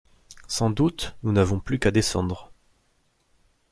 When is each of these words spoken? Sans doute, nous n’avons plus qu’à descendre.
Sans 0.47 0.71
doute, 0.71 1.15
nous 1.21 1.31
n’avons 1.31 1.59
plus 1.59 1.77
qu’à 1.77 1.91
descendre. 1.91 2.51